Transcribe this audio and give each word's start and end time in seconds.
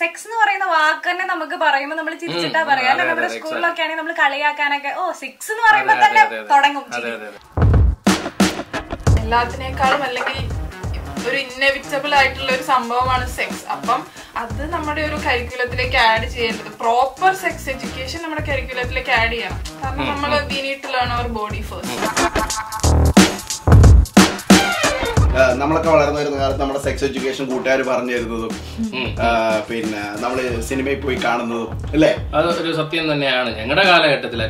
Sex 0.00 0.24
എന്ന് 0.26 0.36
പറയുന്ന 0.42 0.66
വാക്ക് 0.74 1.06
തന്നെ 1.10 1.24
നമുക്ക് 1.32 1.56
പറയുമ്പോൾ 1.64 1.96
നമ്മൾ 2.00 2.14
ചിരിച്ചിട്ടാ 2.22 2.62
പറയാം. 2.70 2.90
അല്ലെ 2.92 3.04
നമ്മുടെ 3.10 3.28
സ്കൂളിലൊക്കെ 3.34 3.82
ആണെങ്കിൽ 3.84 4.00
നമ്മൾ 4.00 4.14
കളിയാക്കാനൊക്കെ 4.22 4.92
ഓ 5.00 5.04
സെക്സ് 5.22 5.50
എന്ന് 5.52 5.64
പറയുമ്പോ 5.68 5.94
തന്നെ. 6.04 6.22
തുടങ്ങും 6.52 6.84
അതെ 6.98 7.10
അതെ 7.16 7.28
അതെ. 7.30 7.38
എല്ലാത്തിനേക്കാളും 9.22 10.02
അല്ലെങ്കിൽ 10.08 10.38
ഒരു 11.28 11.36
ഇന്നെവിറ്റബിൾ 11.44 12.12
ആയിട്ടുള്ള 12.18 12.50
ഒരു 12.56 12.64
സംഭവമാണ് 12.70 13.26
സെക്സ് 13.36 13.64
അപ്പം 13.74 14.00
അത് 14.42 14.62
നമ്മുടെ 14.74 15.02
ഒരു 15.08 15.16
കരിക്കുലത്തിലേക്ക് 15.26 15.98
ആഡ് 16.10 16.26
ചെയ്യേണ്ടത്. 16.34 16.70
പ്രോപ്പർ 16.82 17.32
സെക്സ് 17.42 17.68
എഡ്യൂക്കേഷൻ 17.72 18.20
നമ്മുടെ 18.24 18.44
കരിക്കുലത്തിലേക്ക് 18.50 19.12
ആഡ് 19.20 19.34
ചെയ്യണം. 19.34 19.60
കാരണം 19.82 20.06
നമ്മൾ 20.12 20.32
we 20.52 20.60
need 20.66 20.82
to 20.86 20.92
learn 20.96 21.12
our 21.16 21.28
body 21.38 21.60
first 21.70 22.89
നമ്മളൊക്കെ 25.60 25.90
വളർന്നു 25.92 26.18
വരുന്ന 26.20 26.36
കാലത്ത് 26.40 26.60
നമ്മുടെ 26.62 26.80
സെക്സ് 26.84 27.04
എഡ്യൂക്കേഷൻ 27.06 27.44
കൂട്ടുകാർ 27.50 27.80
പറഞ്ഞു 27.88 28.12
തരുന്നതും 28.14 28.52
പിന്നെ 29.68 30.02
നമ്മൾ 30.22 30.38
സിനിമയിൽ 30.68 30.98
പോയി 31.02 31.16
കാണുന്നതും 31.24 31.70
അല്ലേ? 31.94 32.10
അത് 32.36 32.46
ഒരു 32.62 32.72
സത്യം 32.78 33.06
തന്നെയാണ്. 33.12 33.50
ഞങ്ങളുടെ 33.58 33.84
കാലഘട്ടത്തിൽ 33.90 34.40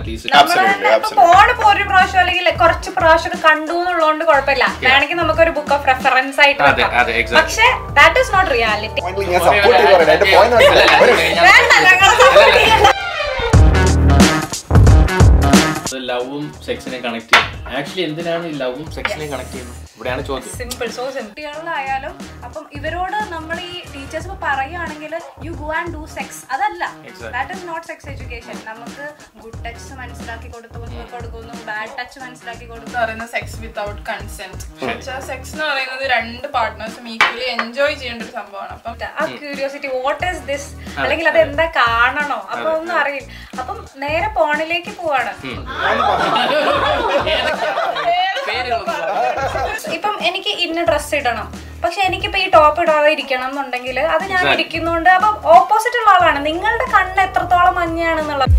ഇപ്പൊ 1.51 1.67
ഒരു 1.73 1.85
പ്രാവശ്യം 1.85 2.21
അല്ലെങ്കിൽ 2.23 2.49
കുറച്ച് 2.63 2.91
പ്രാവശ്യം 2.99 3.35
കണ്ടു 3.47 3.75
എന്നുള്ളതുകൊണ്ട് 3.81 4.25
കുഴപ്പമില്ല. 4.31 4.65
വേണമെങ്കിൽ 4.85 5.19
നമുക്കൊരു 5.23 5.53
ബുക്ക് 5.59 5.75
ഓഫ് 5.77 5.89
റെഫറൻസ് 5.91 6.41
ആയിട്ട് 6.45 6.63
അതെ, 6.71 6.85
അതെ, 7.01 7.13
exactly. 7.21 7.39
പക്ഷെ 7.41 7.67
ദാറ്റ് 7.99 8.21
ഇസ് 8.23 8.33
നോട്ട് 8.37 8.51
റിയാലിറ്റി 8.53 9.01
ലവും 16.11 16.45
സെക്സിനെ 16.69 16.99
കണക്ട് 17.07 17.35
ചെയ്യും 17.37 17.77
ആക്ച്വലി 17.79 18.05
എന്തിനാണ് 18.09 18.45
ഈ 18.53 18.57
ലവും 18.65 18.85
സെക്സിനെ 18.97 19.29
കണക്ട് 19.35 19.55
ചെയ്യുന്നത്? 19.55 19.79
ഇവിടെയാണ് 19.97 20.23
ചോദ്യം. 20.29 20.53
സിമ്പിൾ 20.61 20.89
സോ 20.97 21.03
കുട്ടികളിലായാലും 21.15 22.13
അപ്പം 22.47 22.65
ഇവരോട് 22.77 23.17
നമ്മൾ 23.33 23.57
ഈ 23.71 23.73
ടീച്ചേഴ്സ് 23.95 24.27
ഇപ്പോൾ 24.29 24.39
പറയുകയാണെങ്കിൽ 24.45 25.15
you 25.47 25.53
go 25.63 25.69
and 25.79 25.93
do 25.97 26.03
sex 26.15 26.41
അതല്ല. 26.55 26.83
That 27.35 27.53
is 27.57 27.65
not 27.71 27.85
sex 27.91 28.09
education 28.13 28.57
നമുക്ക് 28.69 29.07
ഗുഡ് 29.43 29.61
ടച്ച് 29.65 29.91
മനസ്സിലാക്കി 30.01 30.49
കൊടുത്തു 30.55 30.79
കൊടുക്കുന്നു 31.13 31.57
ബാഡ് 31.69 31.93
ടച്ച് 31.99 32.19
മനസ്സിലാക്കി 32.25 32.65
കൊടുക്കുന്നു. 32.71 32.97
പറയുന്ന 33.03 33.27
സെക്സ് 33.35 33.59
വിത്തൗട്ട് 33.65 34.01
കൺസെന്റ് 34.11 34.63
സെക്സ് 35.31 35.53
എന്ന് 35.55 35.67
പറയുന്നത് 35.71 36.05
രണ്ട് 36.15 36.49
പാർട്ട്നേഴ്സും 36.57 37.09
ഈക്വലി 37.15 37.47
എൻജോയ് 37.57 37.95
ചെയ്യേണ്ട 38.01 38.23
ഒരു 38.29 38.35
സംഭവമാണ്. 38.39 38.73
അപ്പം 38.79 38.97
ആ 39.21 39.27
ക്യൂരിയോസിറ്റി 39.43 39.91
വാട്ട് 39.99 40.25
ഈസ് 40.31 40.43
ദിസ് 40.51 40.71
അല്ലെങ്കിൽ 41.03 41.29
അത് 41.33 41.41
എന്താ 41.47 41.69
കാണണോ? 41.81 42.41
അപ്പൊ 42.55 42.69
ഒന്നും 42.79 42.97
അറിയില്ല. 43.03 43.31
നേരെ 44.03 44.29
പോണിലേക്ക് 44.37 44.93
പോവാണ്. 45.01 45.33
ഇപ്പം 49.97 50.15
എനിക്ക് 50.29 50.53
ഇന്ന 50.65 50.81
ഡ്രസ്സ് 50.89 51.15
ഇടണം. 51.19 51.47
പക്ഷെ 51.85 52.01
എനിക്കിപ്പോ 52.09 52.39
ഈ 52.45 52.47
ടോപ്പ് 52.55 52.81
ഇടാതെ 52.85 53.11
ഇരിക്കണം 53.17 53.49
എന്നുണ്ടെങ്കിൽ 53.51 53.99
അത് 54.15 54.25
ഞാൻ 54.33 54.43
ഇരിക്കുന്നുണ്ട് 54.55 55.11
അപ്പൊ 55.19 55.31
ഓപ്പോസിറ്റ് 55.57 56.01
ഉള്ള 56.03 56.11
ആളാണ്. 56.17 56.41
നിങ്ങളുടെ 56.49 56.87
കണ്ണ് 56.97 57.23
എത്രത്തോളം 57.29 57.75
മഞ്ഞയാണെന്നുള്ളത്. 57.81 58.55